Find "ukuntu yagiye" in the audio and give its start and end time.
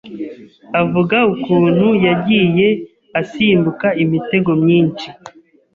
1.33-2.67